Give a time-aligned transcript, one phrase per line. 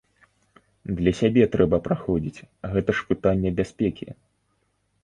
[0.99, 4.07] Для сябе трэба праходзіць, гэта ж пытанне бяспекі.